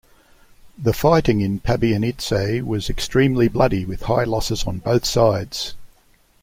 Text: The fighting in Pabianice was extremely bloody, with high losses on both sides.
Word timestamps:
The 0.79 0.93
fighting 0.93 1.41
in 1.41 1.59
Pabianice 1.59 2.63
was 2.63 2.89
extremely 2.89 3.47
bloody, 3.47 3.85
with 3.85 4.01
high 4.01 4.23
losses 4.23 4.63
on 4.63 4.79
both 4.79 5.05
sides. 5.05 5.75